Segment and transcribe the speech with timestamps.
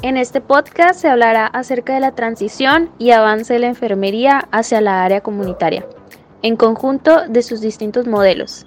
[0.00, 4.80] En este podcast se hablará acerca de la transición y avance de la enfermería hacia
[4.80, 5.84] la área comunitaria,
[6.42, 8.64] en conjunto de sus distintos modelos.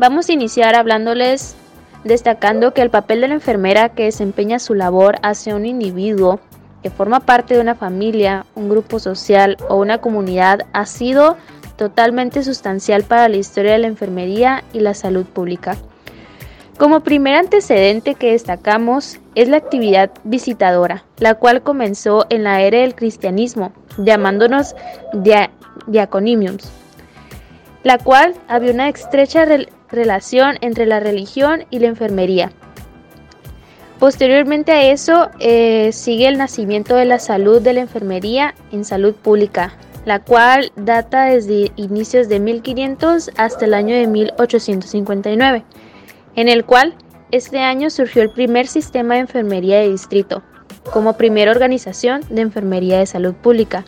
[0.00, 1.54] Vamos a iniciar hablándoles
[2.02, 6.40] destacando que el papel de la enfermera que desempeña su labor hacia un individuo
[6.82, 11.36] que forma parte de una familia, un grupo social o una comunidad ha sido
[11.76, 15.76] totalmente sustancial para la historia de la enfermería y la salud pública.
[16.80, 22.78] Como primer antecedente que destacamos es la actividad visitadora, la cual comenzó en la era
[22.78, 24.74] del cristianismo, llamándonos
[25.86, 26.72] diaconimiums,
[27.82, 29.44] la cual había una estrecha
[29.90, 32.50] relación entre la religión y la enfermería.
[33.98, 39.14] Posteriormente a eso eh, sigue el nacimiento de la salud de la enfermería en salud
[39.14, 39.74] pública,
[40.06, 45.62] la cual data desde inicios de 1500 hasta el año de 1859
[46.36, 46.94] en el cual
[47.30, 50.42] este año surgió el primer sistema de enfermería de distrito,
[50.92, 53.84] como primera organización de enfermería de salud pública,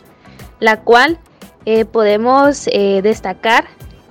[0.59, 1.19] la cual
[1.65, 3.65] eh, podemos eh, destacar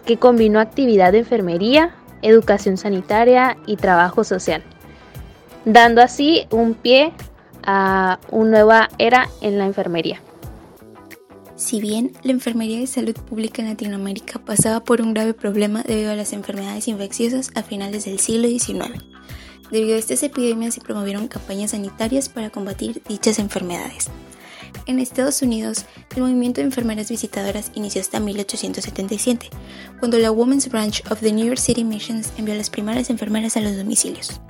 [0.04, 4.62] que combinó actividad de enfermería, educación sanitaria y trabajo social,
[5.64, 7.12] dando así un pie
[7.62, 10.20] a una nueva era en la enfermería.
[11.62, 16.10] Si bien la enfermería de salud pública en Latinoamérica pasaba por un grave problema debido
[16.10, 19.00] a las enfermedades infecciosas a finales del siglo XIX,
[19.70, 24.08] debido a estas epidemias se promovieron campañas sanitarias para combatir dichas enfermedades.
[24.86, 29.48] En Estados Unidos, el movimiento de enfermeras visitadoras inició hasta 1877,
[30.00, 33.56] cuando la Women's Branch of the New York City Missions envió a las primeras enfermeras
[33.56, 34.40] a los domicilios.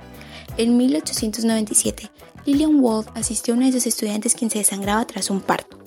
[0.57, 2.09] En 1897,
[2.47, 5.82] Lillian Wald asistió a una de sus estudiantes quien se desangraba tras un parto.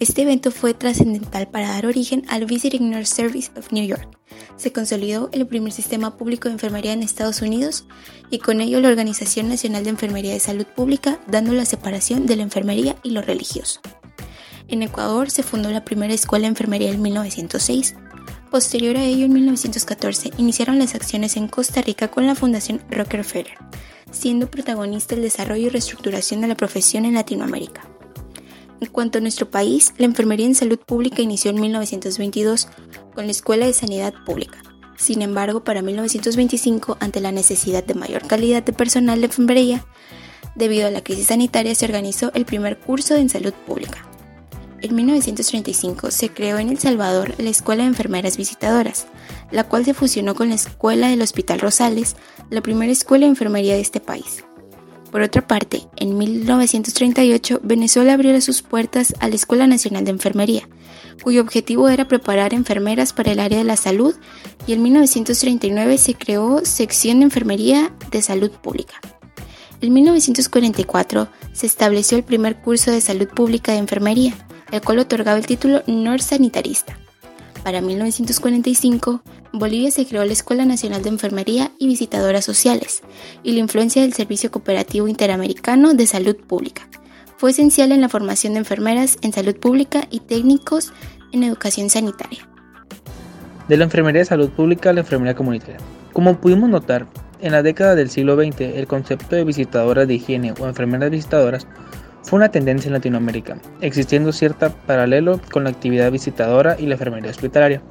[0.00, 4.08] Este evento fue trascendental para dar origen al Visiting Nurse Service of New York.
[4.56, 7.84] Se consolidó el primer sistema público de enfermería en Estados Unidos
[8.30, 12.36] y con ello la Organización Nacional de Enfermería de Salud Pública, dando la separación de
[12.36, 13.82] la enfermería y lo religioso.
[14.68, 17.94] En Ecuador se fundó la primera escuela de enfermería en 1906.
[18.50, 23.58] Posterior a ello, en 1914, iniciaron las acciones en Costa Rica con la Fundación Rockefeller,
[24.10, 27.89] siendo protagonista el desarrollo y reestructuración de la profesión en Latinoamérica.
[28.80, 32.68] En cuanto a nuestro país, la enfermería en salud pública inició en 1922
[33.14, 34.58] con la Escuela de Sanidad Pública.
[34.96, 39.84] Sin embargo, para 1925, ante la necesidad de mayor calidad de personal de enfermería,
[40.54, 44.06] debido a la crisis sanitaria, se organizó el primer curso en salud pública.
[44.82, 49.06] En 1935 se creó en El Salvador la Escuela de Enfermeras Visitadoras,
[49.50, 52.16] la cual se fusionó con la Escuela del Hospital Rosales,
[52.48, 54.44] la primera escuela de enfermería de este país.
[55.10, 60.68] Por otra parte, en 1938 Venezuela abrió sus puertas a la Escuela Nacional de Enfermería,
[61.22, 64.14] cuyo objetivo era preparar enfermeras para el área de la salud
[64.66, 68.94] y en 1939 se creó sección de enfermería de salud pública.
[69.80, 74.34] En 1944 se estableció el primer curso de salud pública de enfermería,
[74.70, 76.98] el cual otorgaba el título Nurse Sanitarista.
[77.64, 79.22] Para 1945,
[79.52, 83.02] Bolivia se creó la Escuela Nacional de Enfermería y Visitadoras Sociales,
[83.42, 86.88] y la influencia del Servicio Cooperativo Interamericano de Salud Pública.
[87.36, 90.92] Fue esencial en la formación de enfermeras en salud pública y técnicos
[91.32, 92.48] en educación sanitaria.
[93.66, 95.78] De la enfermería de salud pública a la enfermería comunitaria.
[96.12, 97.06] Como pudimos notar,
[97.40, 101.66] en la década del siglo XX, el concepto de visitadoras de higiene o enfermeras visitadoras
[102.22, 107.30] fue una tendencia en Latinoamérica, existiendo cierto paralelo con la actividad visitadora y la enfermería
[107.30, 107.82] hospitalaria.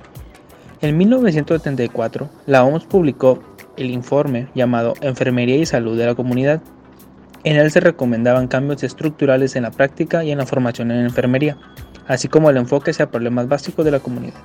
[0.81, 3.44] En 1974, la OMS publicó
[3.75, 6.62] el informe llamado Enfermería y Salud de la Comunidad.
[7.44, 11.57] En él se recomendaban cambios estructurales en la práctica y en la formación en enfermería,
[12.07, 14.39] así como el enfoque hacia problemas básicos de la comunidad.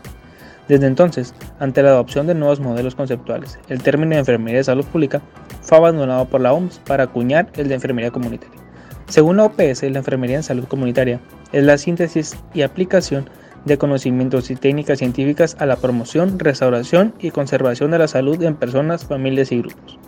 [0.67, 4.87] Desde entonces, ante la adopción de nuevos modelos conceptuales, el término de enfermería de salud
[4.87, 5.23] pública
[5.63, 8.59] fue abandonado por la OMS para acuñar el de enfermería comunitaria.
[9.07, 11.21] Según la OPS, la enfermería en salud comunitaria
[11.53, 13.31] es la síntesis y aplicación
[13.65, 18.57] de conocimientos y técnicas científicas a la promoción, restauración y conservación de la salud en
[18.57, 19.99] personas, familias y grupos.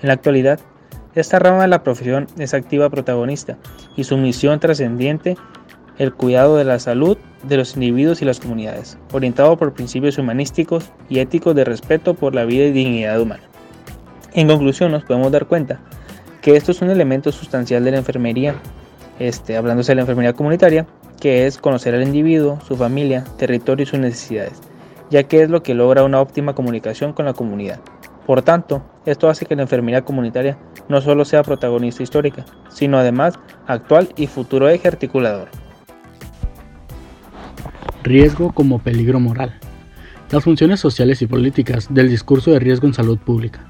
[0.00, 0.60] En la actualidad,
[1.14, 3.58] esta rama de la profesión es activa protagonista
[3.96, 5.36] y su misión trascendiente
[5.98, 10.90] el cuidado de la salud de los individuos y las comunidades, orientado por principios humanísticos
[11.08, 13.42] y éticos de respeto por la vida y dignidad humana.
[14.32, 15.80] En conclusión, nos podemos dar cuenta
[16.40, 18.54] que esto es un elemento sustancial de la enfermería,
[19.18, 20.86] este, hablándose de la enfermería comunitaria,
[21.22, 24.60] que es conocer al individuo, su familia, territorio y sus necesidades,
[25.08, 27.78] ya que es lo que logra una óptima comunicación con la comunidad.
[28.26, 30.58] Por tanto, esto hace que la enfermería comunitaria
[30.88, 33.38] no solo sea protagonista histórica, sino además
[33.68, 35.46] actual y futuro eje articulador.
[38.02, 39.54] Riesgo como peligro moral.
[40.32, 43.64] Las funciones sociales y políticas del discurso de riesgo en salud pública.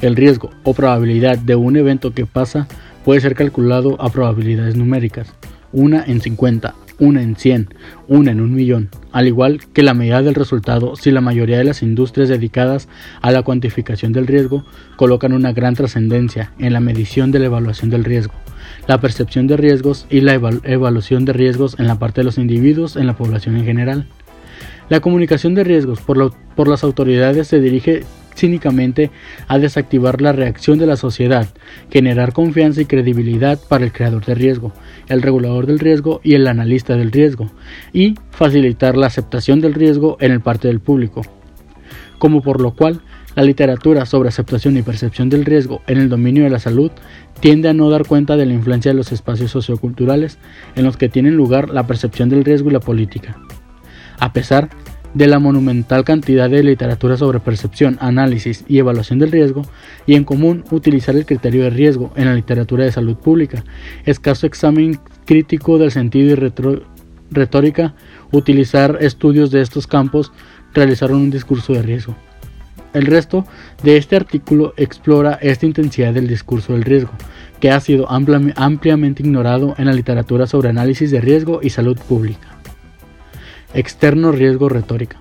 [0.00, 2.66] El riesgo o probabilidad de un evento que pasa
[3.04, 5.34] puede ser calculado a probabilidades numéricas,
[5.72, 7.74] una en 50, una en 100,
[8.08, 11.64] una en un millón, al igual que la medida del resultado si la mayoría de
[11.64, 12.88] las industrias dedicadas
[13.22, 14.64] a la cuantificación del riesgo
[14.96, 18.34] colocan una gran trascendencia en la medición de la evaluación del riesgo,
[18.86, 22.96] la percepción de riesgos y la evaluación de riesgos en la parte de los individuos
[22.96, 24.06] en la población en general.
[24.88, 28.02] La comunicación de riesgos por, por las autoridades se dirige
[28.40, 29.10] cínicamente
[29.46, 31.46] a desactivar la reacción de la sociedad,
[31.90, 34.72] generar confianza y credibilidad para el creador de riesgo,
[35.08, 37.50] el regulador del riesgo y el analista del riesgo,
[37.92, 41.22] y facilitar la aceptación del riesgo en el parte del público.
[42.18, 43.02] Como por lo cual,
[43.36, 46.90] la literatura sobre aceptación y percepción del riesgo en el dominio de la salud
[47.38, 50.38] tiende a no dar cuenta de la influencia de los espacios socioculturales
[50.74, 53.36] en los que tienen lugar la percepción del riesgo y la política.
[54.18, 54.68] A pesar
[55.14, 59.62] de la monumental cantidad de literatura sobre percepción, análisis y evaluación del riesgo,
[60.06, 63.64] y en común utilizar el criterio de riesgo en la literatura de salud pública,
[64.04, 66.52] escaso examen crítico del sentido y
[67.30, 67.94] retórica,
[68.32, 70.32] utilizar estudios de estos campos,
[70.74, 72.16] realizaron un discurso de riesgo.
[72.92, 73.46] El resto
[73.84, 77.12] de este artículo explora esta intensidad del discurso del riesgo,
[77.60, 82.59] que ha sido ampliamente ignorado en la literatura sobre análisis de riesgo y salud pública.
[83.74, 85.18] Externo riesgo retórica.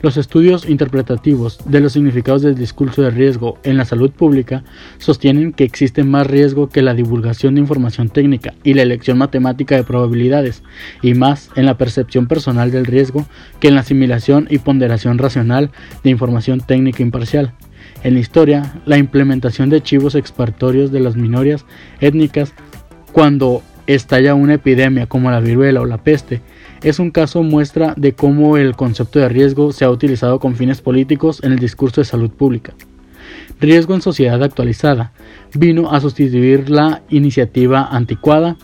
[0.00, 4.62] Los estudios interpretativos de los significados del discurso de riesgo en la salud pública
[4.98, 9.74] sostienen que existe más riesgo que la divulgación de información técnica y la elección matemática
[9.74, 10.62] de probabilidades,
[11.02, 13.26] y más en la percepción personal del riesgo
[13.58, 15.72] que en la asimilación y ponderación racional
[16.04, 17.54] de información técnica imparcial.
[18.04, 21.64] En la historia, la implementación de chivos expiatorios de las minorías
[22.00, 22.52] étnicas
[23.10, 26.40] cuando estalla una epidemia como la viruela o la peste
[26.82, 30.80] es un caso muestra de cómo el concepto de riesgo se ha utilizado con fines
[30.80, 32.74] políticos en el discurso de salud pública.
[33.60, 35.12] Riesgo en sociedad actualizada
[35.54, 38.56] vino a sustituir la iniciativa anticuada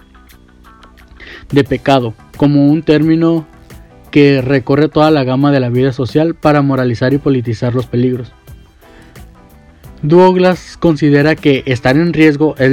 [1.51, 3.47] de pecado como un término
[4.11, 8.33] que recorre toda la gama de la vida social para moralizar y politizar los peligros.
[10.03, 12.71] Douglas considera que estar en riesgo es,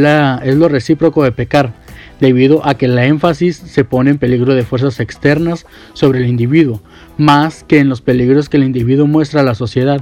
[0.56, 1.74] lo recíproco de pecar,
[2.22, 6.82] debido a que la énfasis se pone en peligro de fuerzas externas sobre el individuo,
[7.18, 10.02] más que en los peligros que el individuo muestra a la sociedad.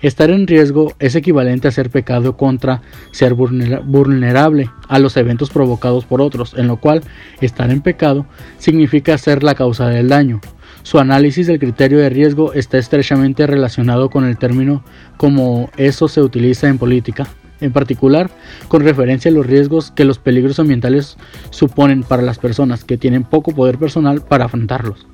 [0.00, 6.04] Estar en riesgo es equivalente a ser pecado contra ser vulnerable a los eventos provocados
[6.04, 7.02] por otros, en lo cual
[7.40, 8.26] estar en pecado
[8.58, 10.40] significa ser la causa del daño.
[10.82, 14.84] Su análisis del criterio de riesgo está estrechamente relacionado con el término
[15.16, 17.28] como eso se utiliza en política
[17.60, 18.30] en particular
[18.68, 21.16] con referencia a los riesgos que los peligros ambientales
[21.50, 25.06] suponen para las personas que tienen poco poder personal para afrontarlos.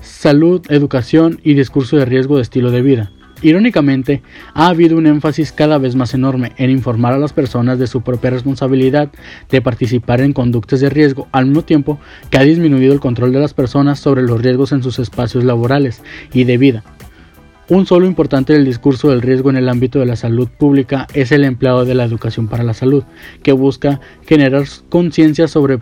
[0.00, 3.12] Salud, educación y discurso de riesgo de estilo de vida.
[3.42, 4.22] Irónicamente,
[4.54, 8.00] ha habido un énfasis cada vez más enorme en informar a las personas de su
[8.00, 9.10] propia responsabilidad
[9.50, 11.98] de participar en conductas de riesgo, al mismo tiempo
[12.30, 16.02] que ha disminuido el control de las personas sobre los riesgos en sus espacios laborales
[16.32, 16.84] y de vida,
[17.68, 21.32] un solo importante del discurso del riesgo en el ámbito de la salud pública es
[21.32, 23.04] el empleado de la educación para la salud,
[23.42, 25.78] que busca generar conciencia sobre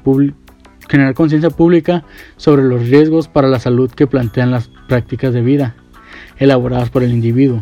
[0.88, 2.04] generar conciencia pública
[2.36, 5.74] sobre los riesgos para la salud que plantean las prácticas de vida
[6.38, 7.60] elaboradas por el individuo.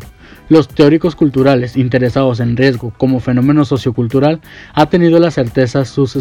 [0.48, 4.40] Los teóricos culturales interesados en riesgo como fenómeno sociocultural
[4.74, 6.18] han tenido la certeza sus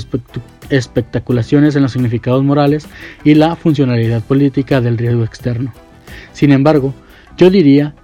[0.69, 2.88] espectaculaciones en los significados morales
[3.24, 5.74] y la funcionalidad política del riesgo externo.
[6.31, 6.94] Sin embargo,
[7.40, 7.96] yo diría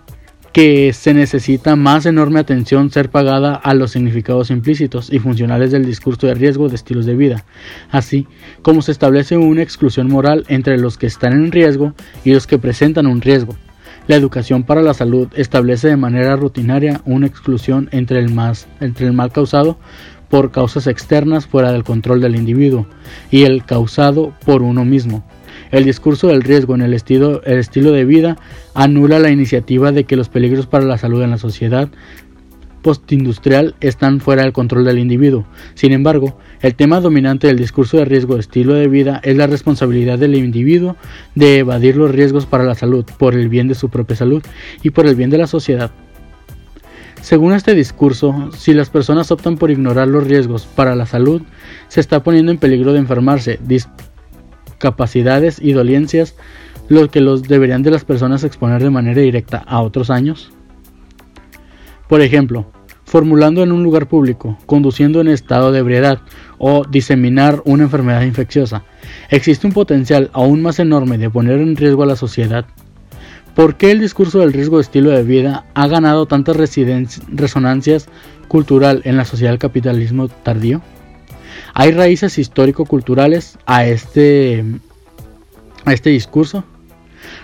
[0.54, 5.86] que se necesita más enorme atención ser pagada a los significados implícitos y funcionales del
[5.86, 7.44] discurso de riesgo de estilos de vida,
[7.92, 8.28] así
[8.62, 12.58] como se establece una exclusión moral entre los que están en riesgo y los que
[12.58, 13.58] presentan un riesgo.
[14.08, 18.32] La educación para la salud establece de manera rutinaria una exclusión entre el,
[18.80, 19.78] entre el mal causado
[20.30, 22.88] por causas externas fuera del control del individuo
[23.32, 25.26] y el causado por uno mismo.
[25.76, 28.38] El discurso del riesgo en el estilo, el estilo de vida
[28.76, 31.90] anula la iniciativa de que los peligros para la salud en la sociedad
[32.82, 35.46] postindustrial están fuera del control del individuo.
[35.74, 39.48] Sin embargo, el tema dominante del discurso de riesgo de estilo de vida es la
[39.48, 40.96] responsabilidad del individuo
[41.36, 44.42] de evadir los riesgos para la salud por el bien de su propia salud
[44.82, 45.92] y por el bien de la sociedad.
[47.20, 51.42] Según este discurso, si las personas optan por ignorar los riesgos para la salud,
[51.90, 53.60] se está poniendo en peligro de enfermarse,
[54.78, 56.36] capacidades y dolencias
[56.88, 60.52] lo que los deberían de las personas exponer de manera directa a otros años?
[62.08, 62.68] Por ejemplo,
[63.04, 66.20] formulando en un lugar público, conduciendo en estado de ebriedad
[66.58, 68.84] o diseminar una enfermedad infecciosa,
[69.30, 72.66] existe un potencial aún más enorme de poner en riesgo a la sociedad.
[73.56, 78.10] ¿Por qué el discurso del riesgo de estilo de vida ha ganado tantas resonancias
[78.50, 80.82] cultural en la sociedad del capitalismo tardío?
[81.74, 84.64] ¿Hay raíces histórico-culturales a este,
[85.86, 86.64] a este discurso?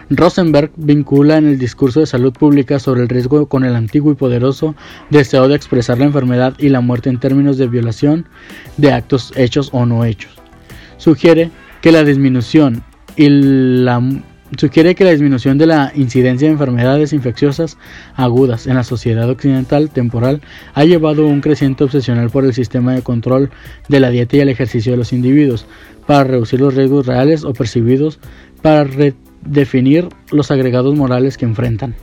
[0.09, 4.15] Rosenberg vincula en el discurso de salud pública sobre el riesgo con el antiguo y
[4.15, 4.75] poderoso
[5.09, 8.27] deseo de expresar la enfermedad y la muerte en términos de violación
[8.77, 10.33] de actos hechos o no hechos.
[10.97, 11.49] Sugiere
[11.81, 12.83] que la disminución
[13.15, 14.01] y la
[14.58, 17.77] sugiere que la disminución de la incidencia de enfermedades infecciosas
[18.15, 20.41] agudas en la sociedad occidental temporal
[20.74, 23.50] ha llevado a un creciente obsesional por el sistema de control
[23.88, 25.65] de la dieta y el ejercicio de los individuos
[26.05, 28.20] para reducir los riesgos reales o percibidos
[28.62, 31.96] para redefinir los agregados morales que enfrentan.